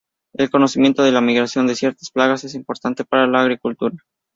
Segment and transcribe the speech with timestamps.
[0.33, 3.95] El conocimiento de la migración de ciertas plagas es importante para la agricultura.